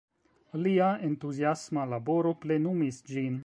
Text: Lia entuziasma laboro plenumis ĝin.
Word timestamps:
Lia 0.67 0.87
entuziasma 1.09 1.85
laboro 1.93 2.35
plenumis 2.47 3.01
ĝin. 3.15 3.39